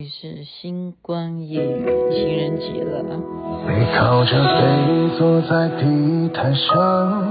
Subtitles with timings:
[0.00, 3.02] 你是星光夜语情人节了。
[3.02, 7.28] 你靠着背坐在地毯上，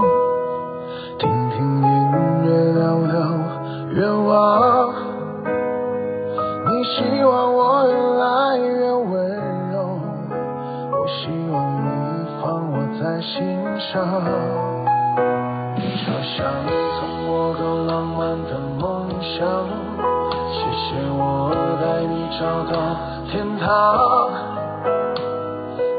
[1.18, 1.88] 听听音
[2.44, 3.16] 乐，聊聊
[3.94, 4.92] 愿望。
[6.68, 9.08] 你希望我越来越温
[9.72, 9.98] 柔，
[10.92, 11.88] 我希望你
[12.42, 13.96] 放我在心上。
[15.96, 16.44] 车厢
[17.00, 19.38] 从我个浪漫的梦想。
[20.52, 21.47] 谢谢我
[22.36, 22.40] 找
[22.70, 22.76] 到
[23.30, 23.66] 天堂，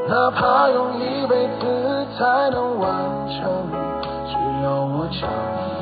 [0.08, 2.90] 哪怕用一辈子才能完
[3.28, 3.38] 成，
[4.26, 4.32] 只
[4.62, 5.28] 要我讲，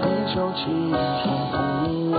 [0.03, 0.63] 你就记
[1.23, 1.57] 住不
[2.17, 2.19] 忘。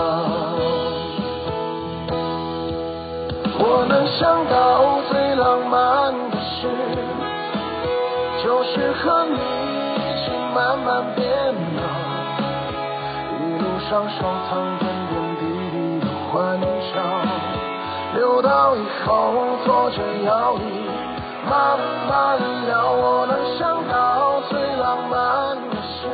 [3.61, 4.53] 我能想到
[5.09, 6.67] 最浪漫的事，
[8.41, 11.27] 就是和你一起慢慢变
[11.75, 11.81] 老，
[13.35, 14.17] 一路上收
[14.49, 14.51] 藏
[18.29, 19.33] 留到以后
[19.65, 20.61] 坐着摇椅
[21.49, 22.91] 慢慢聊。
[22.91, 26.05] 我能想到最浪漫的事，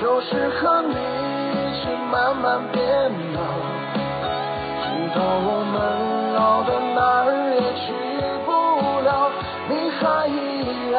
[0.00, 2.78] 就是和你一起慢慢变
[3.34, 3.42] 老，
[4.84, 5.74] 直到我们
[6.34, 7.86] 老的哪儿也去
[8.46, 8.48] 不
[9.02, 9.10] 了，
[9.68, 10.94] 你还依然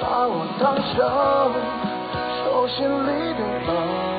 [0.00, 0.96] 把我当成
[2.40, 4.13] 手心里的宝。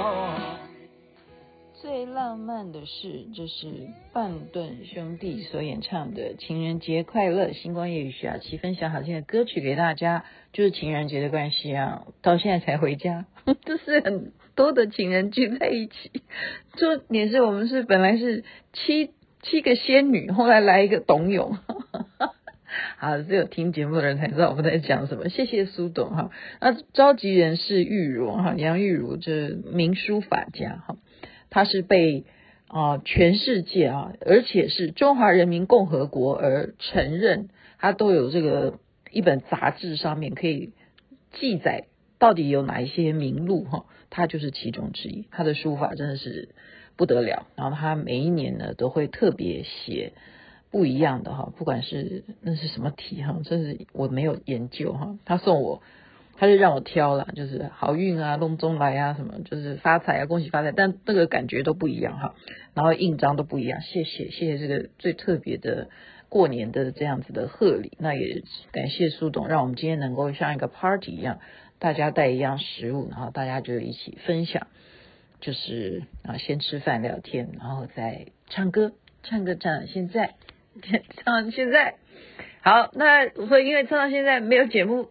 [2.05, 3.67] 浪漫的事，这是
[4.13, 7.47] 半顿兄弟所演唱的《情人节快乐》。
[7.53, 13.25] 星光夜雨徐雅琪分享好听的歌曲给大家，就是情人节的关系啊，到现在才回家，
[13.65, 16.11] 这是很多的情人聚在一起。
[16.77, 21.57] 重点是我们是本来是七七个仙女，后来来一个董永。
[22.97, 25.29] 好，只有听节目的人才知道我们在讲什么。
[25.29, 26.29] 谢谢苏董哈。
[26.59, 30.97] 那召集人是玉如哈，杨玉如，这名书法家哈。
[31.55, 32.25] 他是被
[32.67, 37.47] 啊、全世界啊，而且是中华人民共和国而承认，
[37.79, 40.73] 他都有这个一本杂志上面可以
[41.31, 41.85] 记载
[42.19, 45.29] 到底有哪一些名录哈，他就是其中之一。
[45.31, 46.49] 他的书法真的是
[46.97, 50.11] 不得了，然后他每一年呢都会特别写
[50.71, 55.81] 不一样的哈，不管是那是什么题哈，这是我没有研究哈，他送我。
[56.37, 62.35] 他就让我挑了，就是好运啊，龙中来啊，什么就是发财啊，恭喜发财，但那个感觉都不一样哈，
[62.73, 63.79] 然后印章都不一样。
[63.81, 65.87] 谢谢谢谢这个最特别的
[66.27, 68.43] 过年的这样子的贺礼，那也
[68.73, 71.39] 感谢苏董，让我们今天能够像一个 party 一样，
[71.79, 74.67] 大家带一样食物，然后大家就一起分享，
[75.39, 78.91] 就是啊先吃饭聊天，然后再唱歌，
[79.23, 80.35] 唱歌唱到现在，
[81.23, 81.95] 唱到现在，
[82.61, 85.07] 好，那所以因为唱到现在没有节目。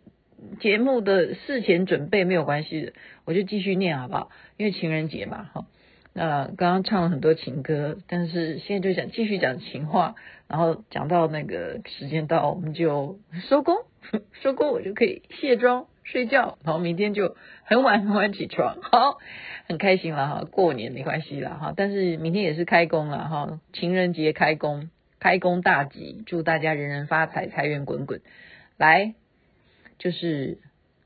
[0.61, 2.93] 节目的事前准备没有关系的，
[3.25, 4.31] 我就继续念好不好？
[4.57, 5.67] 因为情人节嘛，哈。
[6.17, 10.15] 那刚刚唱了很多情歌，但是现在就想继续讲情话，
[10.47, 13.19] 然后讲到那个时间到，我们就
[13.49, 13.75] 收工，
[14.41, 19.19] 收工我就可以卸妆睡觉，然后明天就很晚很晚起床， 好，
[19.67, 20.45] 很开心了哈。
[20.49, 28.21] 过年没关系了哈，但是明天也是开工了哈，情人节开工，开工大吉，祝大家人人发财，财源滚滚，
[28.77, 29.15] 来。
[30.05, 30.59] 就是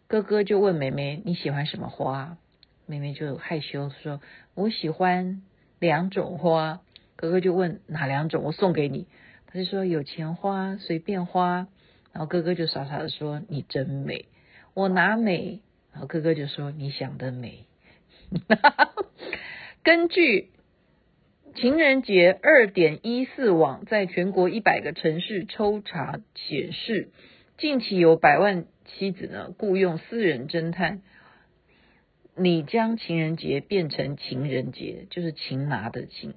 [0.09, 2.37] 哥哥就问妹妹，你喜欢什么花？
[2.85, 4.21] 妹妹就害羞说，
[4.57, 5.41] 我喜欢
[5.79, 6.81] 两种花。
[7.15, 8.43] 哥哥就问哪两种？
[8.43, 9.07] 我送给你。
[9.47, 11.69] 他就说有钱花，随便花。
[12.13, 14.25] 然后哥哥就傻傻的说，你真美，
[14.75, 15.61] 我哪美？
[15.93, 17.67] 然后哥哥就说，你想得美。
[19.85, 20.51] 根据
[21.55, 27.11] 情人节二点一四网在全国一百个城市抽查显示，
[27.59, 28.65] 近期有百万。
[28.89, 31.03] 妻子呢，雇佣私人侦探，
[32.37, 36.35] 你将情人节变成情人节，就是擒拿的情。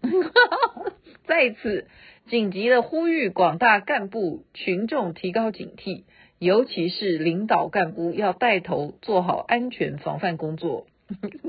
[1.26, 1.88] 在此
[2.28, 6.04] 紧急的呼吁广大干部群众提高警惕，
[6.40, 10.88] 尤其是领导干部要带头做好安全防范工作，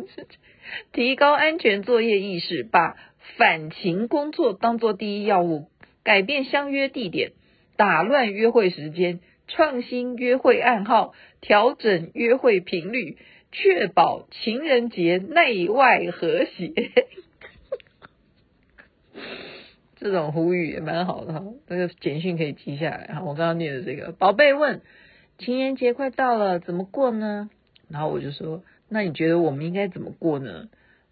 [0.93, 2.97] 提高安全作业意识，把
[3.37, 5.69] 反情工作当作第一要务，
[6.05, 7.33] 改变相约地点，
[7.77, 9.21] 打乱约会时间。
[9.55, 11.13] 创新约会暗号，
[11.43, 13.19] 调整约会频率，
[13.53, 16.73] 确保情人节内外和谐。
[19.97, 23.21] 这种呼吁也蛮好的哈，这个简讯可以记下来哈。
[23.21, 24.81] 我刚刚念的这个，宝贝问：
[25.39, 27.51] 情人节快到了，怎么过呢？
[27.89, 30.71] 然后我就说：那你觉得我们应该怎么过呢？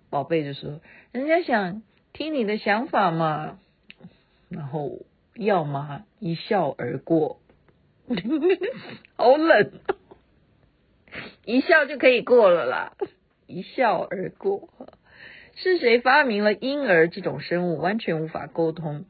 [0.08, 0.80] 宝贝就说：
[1.12, 1.82] 人家想
[2.14, 3.58] 听你的想法嘛。
[4.48, 5.00] 然后
[5.34, 7.39] 要么一笑而过。
[9.16, 9.70] 好冷，
[11.44, 12.92] 一笑就可以过了啦，
[13.46, 14.68] 一笑而过。
[15.54, 17.78] 是谁发明了婴儿这种生物？
[17.78, 19.04] 完全无法沟通。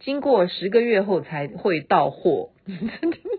[0.00, 2.50] 经过十个月后才会到货。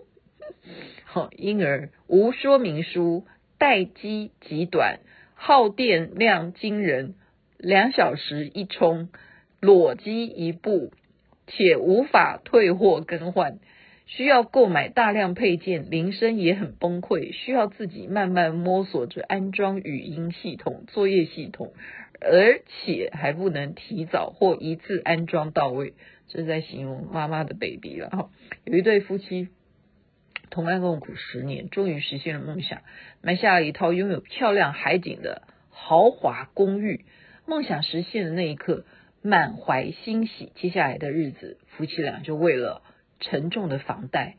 [1.04, 3.26] 好，婴儿无说明书，
[3.58, 5.00] 待机极短，
[5.34, 7.14] 耗电量惊人，
[7.58, 9.08] 两小时一充，
[9.60, 10.92] 裸机一部，
[11.46, 13.58] 且无法退货更换。
[14.06, 21.72] 需要购买大量配件，铃声也很崩溃，需要自己慢慢摸索着安装语音系统、作业系统，
[22.20, 25.94] 而且还不能提早或一次安装到位。
[26.28, 28.30] 这是在形容妈妈的 baby 了哈。
[28.64, 29.48] 有一对夫妻
[30.50, 32.82] 同甘共苦十年，终于实现了梦想，
[33.22, 37.06] 买下了一套拥有漂亮海景的豪华公寓。
[37.46, 38.84] 梦想实现的那一刻，
[39.22, 40.52] 满怀欣喜。
[40.56, 42.82] 接下来的日子，夫妻俩就为了。
[43.24, 44.36] 沉重的房贷，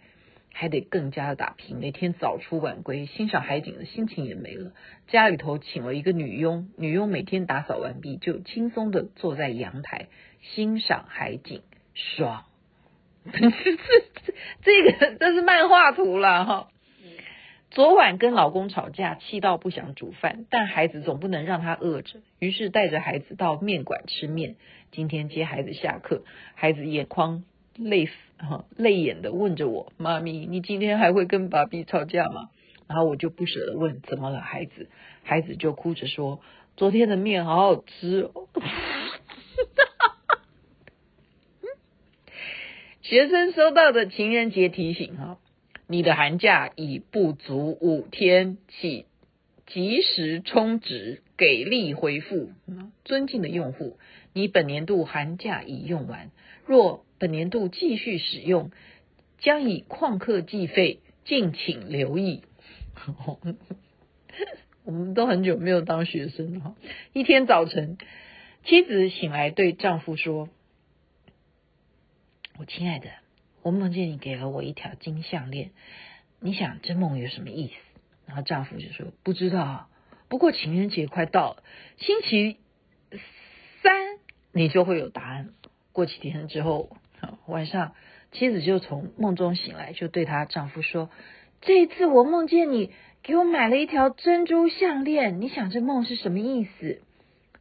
[0.53, 4.71] 还得更加的打拼，每天早出晚归，欣赏海景的心情也没了。
[5.07, 10.07] 家里头请了一个女佣，女佣每天打扫完毕，就轻松的坐在阳台
[10.41, 11.61] 欣赏海景，
[11.95, 12.45] 爽。
[13.25, 16.67] 这这这个这是漫画图了哈。
[17.71, 24.55] 昨晚跟老公吵架，气到不想煮饭，但孩子总不能让他饿着，于是带着孩子到面馆吃面。
[24.91, 26.23] 今天接孩子下课，
[26.53, 27.43] 孩子眼眶
[27.77, 28.09] 泪。
[28.37, 32.49] 哈，泪眼的问着我：“妈咪，你今天还会跟爸比吵架吗？”
[32.87, 34.89] 然后我就不舍得问：“怎么了，孩子？”
[35.23, 36.41] 孩子就哭着说
[36.75, 38.49] ：“昨天的面好好吃哦。
[43.01, 45.37] ”学生收到的情人节提醒：哈，
[45.87, 49.05] 你的寒假已不足五天，请
[49.65, 52.51] 及时充值，给力回复。
[53.05, 53.97] 尊敬的用户，
[54.35, 56.29] 你本年度寒假已用完，
[56.65, 58.69] 若本年度继续使用，
[59.39, 62.43] 将以旷课计费，敬请留意。
[64.83, 66.75] 我们都很久没有当学生了。
[67.13, 67.97] 一天早晨，
[68.65, 70.49] 妻子醒来对丈夫说
[72.59, 73.07] ：“我亲爱的，
[73.61, 75.71] 我梦见你给了我一条金项链，
[76.41, 77.73] 你想这梦有什么意思？”
[78.27, 79.89] 然后丈夫就说：“不知道，
[80.27, 81.63] 不过情人节快到了，
[81.95, 82.57] 星期
[83.81, 84.14] 三
[84.55, 85.49] 你就会有答案。
[85.91, 86.89] 过几天之后。”
[87.47, 87.95] 晚上，
[88.33, 91.09] 妻子就从梦中醒来，就对她丈夫说
[91.61, 92.91] ：“这一次我梦见你
[93.23, 97.01] 给我买了一条珍珠项链，你想这梦是什么意思？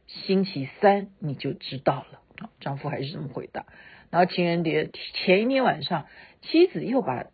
[0.05, 2.21] 星期三你就知道了。”
[2.59, 3.65] 丈夫还是这么回答。
[4.11, 6.05] 然后情人节前一天晚上，
[6.43, 7.25] 妻子又把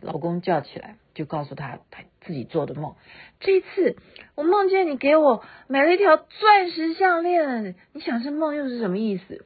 [0.00, 2.96] 老公叫起来，就告诉他他自己做的梦。
[3.38, 3.96] 这一次
[4.34, 9.44] 我梦见你给我买了一条钻石项链，你想这梦又是什么意思？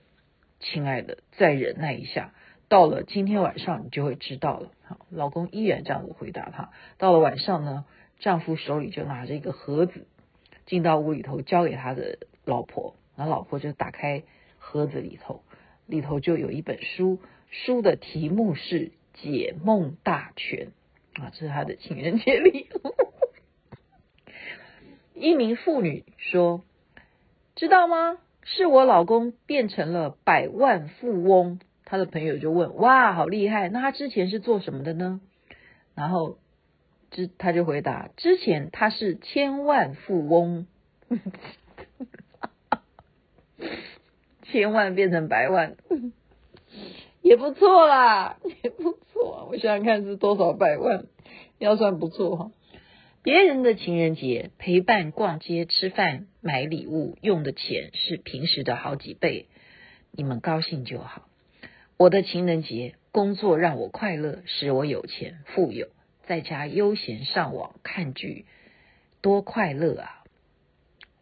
[0.59, 2.32] 亲爱的，再忍耐一下，
[2.69, 4.71] 到了今天晚上你就会知道了。
[4.85, 6.71] 好，老公依然这样子回答他。
[6.99, 7.85] 到了晚上呢，
[8.19, 10.06] 丈夫手里就拿着一个盒子，
[10.67, 14.23] 进到屋里头交给他的老婆，然后老婆就打开
[14.59, 15.43] 盒子里头，
[15.87, 17.19] 里头就有一本书，
[17.50, 20.67] 书的题目是《解梦大全》
[21.15, 22.95] 啊，这是他的情人节礼物。
[25.15, 26.65] 一名妇女说
[27.57, 33.69] ：“知道吗？”是我老公变成了百万富翁，他的朋友就问：哇，好厉害！
[33.69, 35.21] 那他之前是做什么的呢？
[35.95, 36.39] 然后
[37.11, 40.67] 之他就回答：之前他是千万富翁，
[44.45, 45.77] 千万变成百万，
[47.23, 49.49] 也不错啦，也不错。
[49.50, 51.05] 我想想看是多少百万，
[51.59, 52.50] 要算不错哈。
[53.23, 59.47] 别人的情人节陪伴逛街、吃饭、买礼物用的钱是平时的好几倍，
[60.11, 61.29] 你们高兴就好。
[61.99, 65.89] 我的情人节工作让我快乐，使我有钱富有，
[66.25, 68.47] 在家悠闲上网看剧，
[69.21, 70.25] 多快乐啊！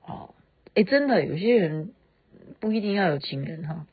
[0.07, 0.35] 哦，
[0.75, 1.93] 诶，真的有些人
[2.61, 3.87] 不一定要有情人哈。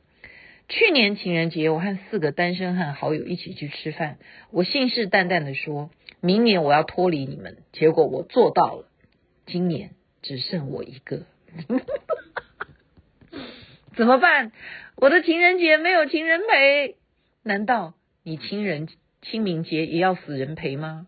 [0.68, 4.18] 去年情人节，我和四个单身汉好友一起去吃饭。
[4.50, 5.92] 我信誓旦旦的说，
[6.22, 7.58] 明年我要脱离你们。
[7.72, 8.88] 结果我做到了，
[9.46, 9.92] 今年
[10.24, 11.28] 只剩我一个，
[13.96, 14.52] 怎么办？
[14.96, 16.96] 我的情人节没有情人陪。
[17.44, 17.94] 难道
[18.24, 18.90] 你情人
[19.22, 21.06] 清明节也要死人陪吗？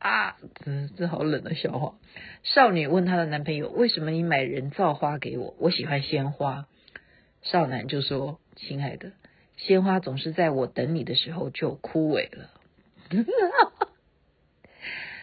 [0.00, 1.94] 啊，这这好冷的笑话。
[2.42, 5.54] 少女问她的男朋友：“为什么你买人造花给我？
[5.60, 6.66] 我喜欢鲜花。”
[7.42, 8.40] 少男就说。
[8.58, 9.12] 亲爱的，
[9.56, 12.50] 鲜花总是在我等你的时候就枯萎了。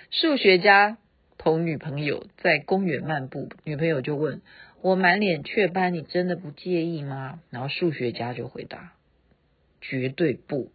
[0.10, 0.98] 数学家
[1.38, 4.42] 同女朋友在公园漫步，女朋友就问
[4.82, 8.94] ：“我满脸雀斑，你真的不介意吗？”然后数学家就回答
[9.82, 10.72] ：“绝对不，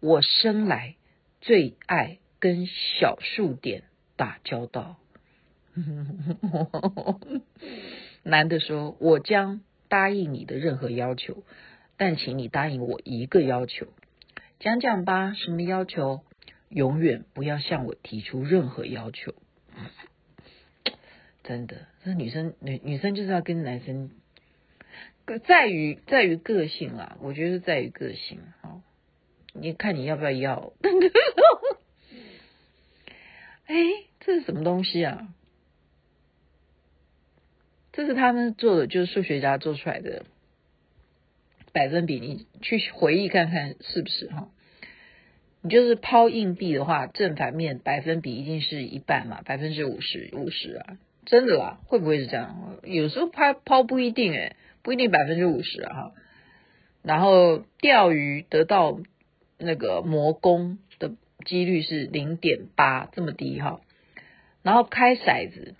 [0.00, 0.96] 我生来
[1.40, 3.84] 最爱跟小数点
[4.16, 4.98] 打交道。”
[8.22, 11.42] 男的说：“我将答应你的任何要求。”
[12.04, 13.86] 但请你答应我一个要求，
[14.58, 16.24] 讲讲吧，什么要求？
[16.68, 19.36] 永远不要向我提出任何要求。
[21.44, 24.10] 真的，这女生女女生就是要跟男生，
[25.46, 28.40] 在于在于个性啦，我觉得在于个性。
[28.62, 28.80] 好，
[29.52, 30.72] 你看你要不要要？
[33.66, 33.76] 哎，
[34.18, 35.28] 这是什么东西啊？
[37.92, 40.26] 这是他们做的，就是数学家做出来的
[41.72, 44.48] 百分比，你去回忆看看是不是哈？
[45.62, 52.78] 你就是抛硬币的话，正反面百分比一定是一半嘛，百分之五十五十啊，真的啦，会不会是这样？
[52.82, 56.12] 有时候抛抛不一定诶，不一定百分之五十啊哈。
[57.02, 59.00] 然后钓鱼得到
[59.58, 61.12] 那个魔宫的
[61.44, 63.80] 几率是零点八，这么低哈。
[64.62, 65.74] 然后开骰子，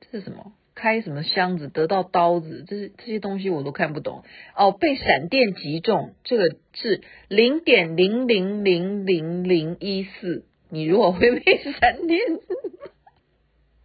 [0.00, 0.52] 这是什么？
[0.78, 4.22] 开什么箱子得到刀子，这是这些东西我都看不懂
[4.56, 4.70] 哦。
[4.70, 10.44] 被闪电击中，这个是零点零零零零零一四。
[10.70, 12.20] 你如果会被闪电，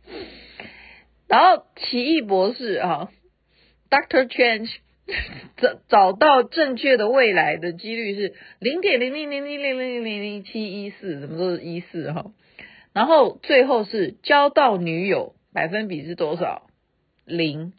[1.27, 3.09] 然后奇异博士啊
[3.89, 4.69] ，Doctor Change
[5.57, 12.31] 找找到正确的未来的几率是零点零零零零零零零零七一四，什么都是一四哈。
[12.93, 16.67] 然后最后是交到女友，百分比是多少？
[17.25, 17.73] 零，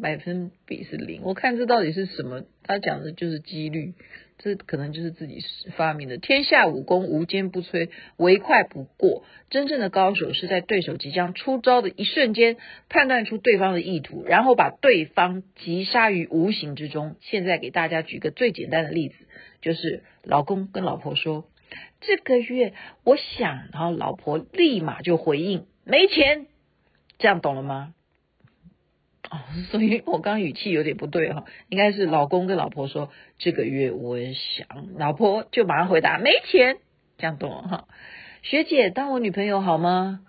[0.00, 1.22] 百分比是零。
[1.22, 2.42] 我看这到底是什么？
[2.62, 3.94] 他讲的就是几率，
[4.38, 5.38] 这可能就是自己
[5.76, 6.16] 发明的。
[6.16, 9.22] 天下武功无坚不摧，唯快不过。
[9.50, 12.56] 真正的高手是在对手即将出招的一瞬间，
[12.88, 17.16] 判断出对方的意图，然后把对方击杀于无形之中。
[17.20, 19.14] 现在给大家举个最简单的例子，
[19.60, 21.46] 就是老公跟老婆说
[22.00, 22.72] ：“这个月
[23.04, 26.46] 我想。”然后老婆立马就回应：“没钱。”
[27.18, 27.94] 这样懂了吗？
[29.34, 36.78] 哦， 所以我刚刚语气有点不对哈，应该是老公跟老婆说，这个月我也想，老婆就马上回答没钱，
[37.18, 37.88] 这样懂了哈。
[38.42, 40.20] 学姐当我女朋友好吗？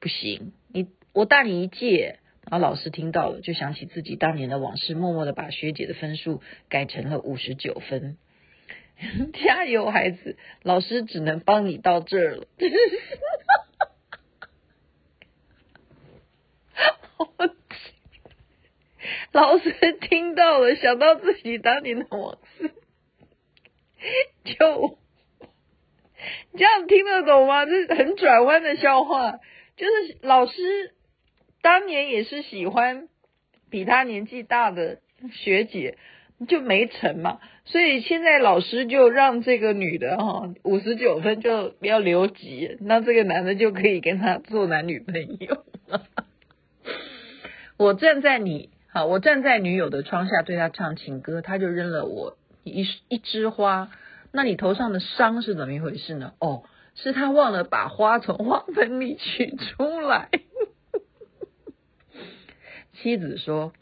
[0.00, 2.18] 不行，你我大你一届。
[2.50, 8.16] 然后老师听到了，就想起自己当年的往事，默默的把学姐的分数改成了五十九分。
[9.32, 12.46] 加油，孩子，老师只能帮你到这儿了。
[19.34, 22.70] 老师听到了，想到自己当年的往事，
[24.44, 24.98] 就
[26.52, 27.64] 这样听得懂吗？
[27.64, 29.38] 这是很转弯的笑话，
[29.76, 30.92] 就是老师
[31.62, 33.08] 当年也是喜欢
[33.70, 35.00] 比他年纪大的
[35.32, 35.96] 学姐，
[36.46, 45.64] 就没成嘛，所以现在老师就让这个女的哈五十九分就不要留级，那这个男的就可以跟他做男女朋友。
[47.78, 48.68] 我站在你。
[48.94, 53.90] 好，我站在女友的窗下对她唱情歌，她就扔了我一一枝花。
[54.32, 56.34] 那你头上的伤是怎么一回事呢？
[56.38, 60.28] 哦，是她忘了把花从花盆里取出来。
[62.92, 63.72] 妻子说：“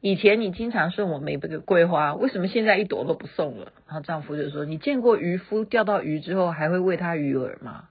[0.00, 7.88] 以前你经常送我玫瑰花，为什么现在一朵都不送了？”然后丈夫就说：“你见过渔夫钓到鱼之后还会喂他鱼饵吗？”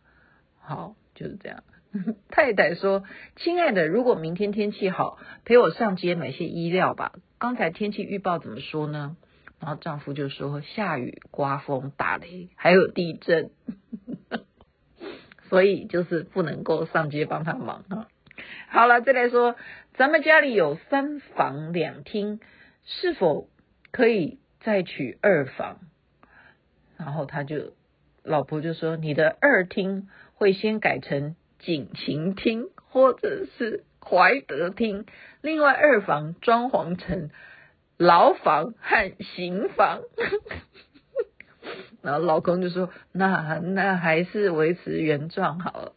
[0.63, 1.63] 好，就是这样。
[2.29, 3.03] 太太说
[3.35, 7.13] ：“亲爱的，如果明天天气好，陪我上街买些衣料吧。
[7.37, 9.17] 刚才天气预报怎么说呢？”
[9.59, 13.51] 然后丈夫就说：“下雨、刮风、打雷，还有地震，
[15.49, 18.07] 所以就是不能够上街帮他忙啊。”
[18.69, 19.55] 好了，再来说，
[19.95, 22.39] 咱们家里有三房两厅，
[22.85, 23.49] 是否
[23.91, 25.77] 可以再娶二房？
[26.97, 27.73] 然后他就
[28.23, 35.05] 老婆就说：“你的二厅会先改成。”警情厅或者是怀德厅，
[35.41, 37.29] 另外二房装潢成
[37.97, 40.01] 牢房和刑房。
[42.01, 45.93] 然后老公就说：“那那还是维持原状好了。”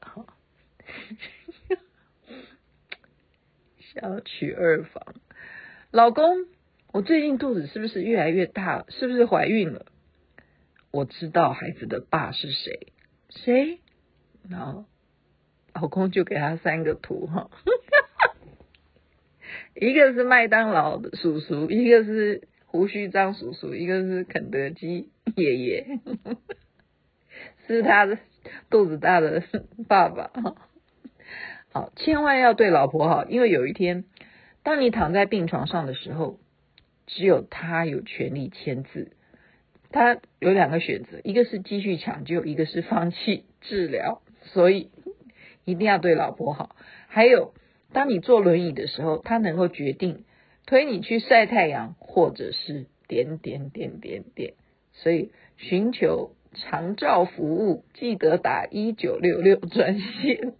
[3.94, 5.14] 想要娶二房，
[5.90, 6.47] 老公，
[6.92, 8.85] 我最近肚子是不是越来越大？
[8.90, 9.87] 是不是怀孕了？
[10.90, 12.92] 我知道孩子的爸是谁？
[13.30, 13.80] 谁？
[14.49, 14.85] 然后。
[15.75, 17.50] 老公就给他三个图哈，
[19.75, 25.99] 一个是麦当劳的叔叔，一个是胡须张叔叔，一个是肯德基爷爷，
[27.66, 28.19] 是他的
[28.71, 29.43] 肚子大的
[29.88, 30.54] 爸爸哈。
[31.73, 34.04] 好，千万要对老婆好，因为有一天，
[34.62, 36.38] 当你躺在病床上的时候，
[37.09, 39.11] 只有他有权利签字。
[39.90, 44.90] 他有两个选择，一个是继续抢救，一个是放弃治疗，所以。
[45.64, 46.76] 一定要对老婆好。
[47.09, 47.54] 还有，
[47.92, 50.25] 当你坐轮椅的时候，他能够决定
[50.66, 54.54] 推你去晒太阳，或者是点点点点点。
[54.92, 60.54] 所以寻求长照服务，记得打一九六六专线。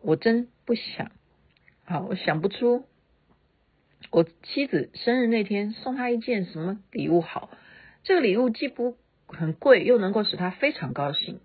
[0.00, 1.12] 我真不想，
[1.84, 2.84] 好，我想不出。
[4.10, 7.50] 我妻子生日那天送她一件什么礼物好？
[8.02, 8.96] 这个礼物既不
[9.28, 11.40] 很贵，又能够使她非常高兴。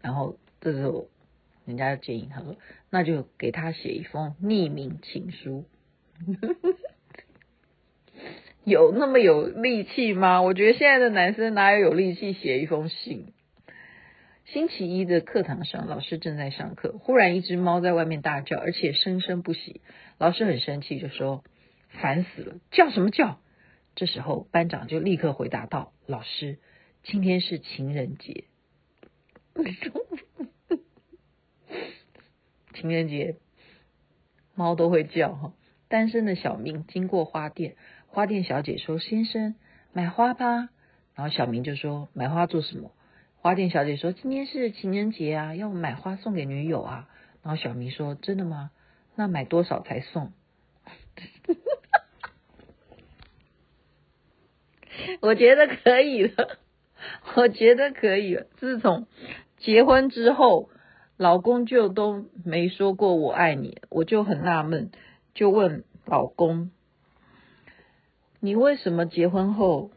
[0.00, 1.08] 然后这时候
[1.64, 2.56] 人家就建议他说
[2.90, 5.64] ：“那就给他写一封匿名情书。
[8.64, 10.42] ”有那么有力气吗？
[10.42, 13.32] 我觉得现在的男生哪有有力气写一封信？
[14.44, 19.80] 星期一的课堂上，老师正在上课，忽然一只猫在外面大叫，而且生生不息。
[20.18, 21.44] 老师很生气，就说
[22.00, 23.40] ：“烦死了，叫什么叫？”
[23.94, 26.58] 这时候班长就立刻回答道：“老师，
[27.04, 28.44] 今天是情人节。”
[32.74, 33.36] 情人节，
[34.54, 35.52] 猫都会叫哈。
[35.88, 39.56] 单身的小明经过花店，花店小姐说：“先生，
[39.92, 40.68] 买花吧。”
[41.16, 42.92] 然后小明就说：“买花做什么？”
[43.40, 47.08] 花店小姐说：“今天是情人节啊，要买花送给女友啊。”
[47.42, 48.70] 然后小明说：“真的吗？
[49.16, 50.32] 那买多少才送？”
[55.20, 56.58] 我觉得可以了，
[57.36, 58.46] 我觉得可以了。
[58.56, 59.06] 自从
[59.58, 60.68] 结婚之后，
[61.16, 64.90] 老公就都没说过我爱你，我就很纳闷，
[65.34, 66.70] 就问老公
[68.40, 69.90] ：“你为什么结婚后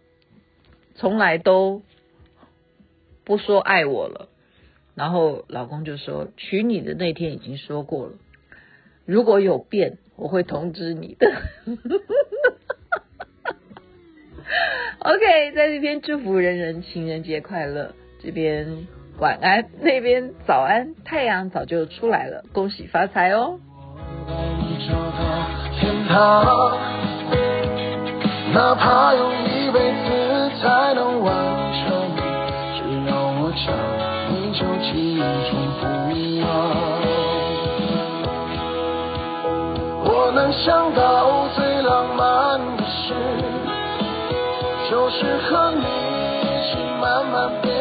[0.96, 1.82] 从来都？”
[3.24, 4.30] 不说爱我了，
[4.96, 8.14] 然后老公就说，娶你的那天已经说过了，
[9.06, 11.32] 如果有变，我会通知你的。
[15.00, 18.88] OK，在这边祝福人人情人节快乐，这边
[19.20, 23.60] 晚安，那边早安，太阳早就出来了，恭喜发财哦。
[28.54, 31.34] 哪怕用一辈子才能完
[31.72, 32.12] 成。
[32.76, 33.74] 只要我想
[34.34, 34.92] 你就记
[35.48, 35.84] 住不
[36.42, 36.50] 忘。
[40.04, 43.14] 我能想到最浪漫的事，
[44.90, 47.81] 就是和你一起慢慢变。